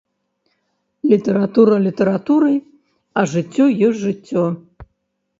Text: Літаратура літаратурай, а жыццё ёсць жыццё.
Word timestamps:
Літаратура 1.11 1.75
літаратурай, 1.87 2.55
а 3.21 3.27
жыццё 3.35 3.65
ёсць 3.89 4.01
жыццё. 4.05 4.43